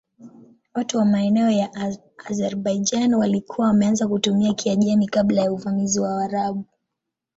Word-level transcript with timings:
Watu 0.73 0.97
wa 0.97 1.05
maeneo 1.05 1.49
ya 1.49 1.69
Azerbaijan 2.25 3.13
walikuwa 3.13 3.67
wameanza 3.67 4.07
kutumia 4.07 4.53
Kiajemi 4.53 5.07
kabla 5.07 5.41
ya 5.41 5.51
uvamizi 5.51 5.99
wa 5.99 6.15
Waarabu. 6.15 6.65